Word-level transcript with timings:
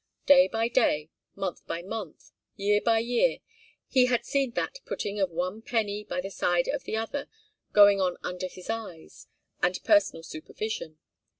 Day 0.25 0.47
by 0.47 0.67
day, 0.67 1.11
month 1.35 1.63
by 1.67 1.83
month, 1.83 2.31
year 2.55 2.81
by 2.83 2.97
year, 2.97 3.37
he 3.87 4.07
had 4.07 4.25
seen 4.25 4.49
that 4.53 4.79
putting 4.83 5.19
of 5.19 5.29
one 5.29 5.61
penny 5.61 6.03
by 6.03 6.21
the 6.21 6.31
side 6.31 6.67
of 6.67 6.85
the 6.85 6.97
other 6.97 7.27
going 7.71 8.01
on 8.01 8.17
under 8.23 8.47
his 8.47 8.67
eyes 8.67 9.27
and 9.61 9.79
personal 9.83 10.23
supervision. 10.23 10.97